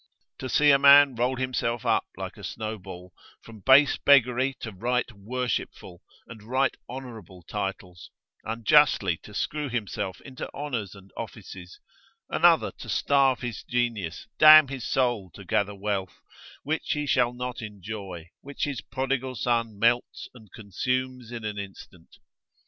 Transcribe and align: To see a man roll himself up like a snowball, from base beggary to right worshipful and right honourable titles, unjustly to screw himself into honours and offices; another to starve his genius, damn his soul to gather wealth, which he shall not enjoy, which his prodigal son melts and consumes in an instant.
To 0.39 0.49
see 0.49 0.71
a 0.71 0.79
man 0.79 1.13
roll 1.13 1.35
himself 1.35 1.85
up 1.85 2.07
like 2.17 2.35
a 2.35 2.43
snowball, 2.43 3.13
from 3.43 3.59
base 3.59 3.97
beggary 3.99 4.55
to 4.61 4.71
right 4.71 5.05
worshipful 5.11 6.01
and 6.25 6.41
right 6.41 6.75
honourable 6.89 7.43
titles, 7.43 8.09
unjustly 8.43 9.17
to 9.17 9.35
screw 9.35 9.69
himself 9.69 10.19
into 10.21 10.51
honours 10.55 10.95
and 10.95 11.11
offices; 11.15 11.79
another 12.31 12.71
to 12.79 12.89
starve 12.89 13.41
his 13.41 13.61
genius, 13.63 14.25
damn 14.39 14.69
his 14.69 14.85
soul 14.87 15.29
to 15.35 15.45
gather 15.45 15.75
wealth, 15.75 16.23
which 16.63 16.93
he 16.93 17.05
shall 17.05 17.31
not 17.31 17.61
enjoy, 17.61 18.31
which 18.41 18.63
his 18.63 18.81
prodigal 18.81 19.35
son 19.35 19.77
melts 19.77 20.29
and 20.33 20.51
consumes 20.51 21.31
in 21.31 21.45
an 21.45 21.59
instant. 21.59 22.17